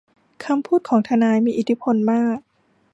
[0.45, 2.37] คำพูดของทนายมีอิทธิพลมาก